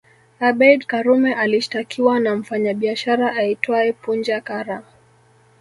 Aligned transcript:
Abeid 0.39 0.85
Karume 0.87 1.33
alishtakiwa 1.33 2.19
na 2.19 2.35
mfanyabiashara 2.35 3.31
aitwae 3.35 3.93
Punja 3.93 4.41
Kara 4.41 4.83